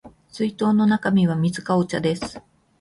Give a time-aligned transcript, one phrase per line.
[0.29, 2.41] 水筒の中身は水かお茶です